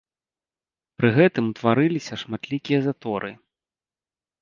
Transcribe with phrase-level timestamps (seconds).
[1.01, 3.31] Пры гэтым ўтварыліся шматлікія заторы.